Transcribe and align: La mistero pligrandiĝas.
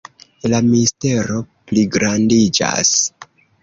La 0.53 0.61
mistero 0.69 1.43
pligrandiĝas. 1.69 2.99